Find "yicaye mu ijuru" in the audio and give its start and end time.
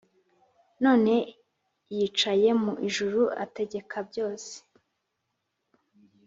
1.95-3.21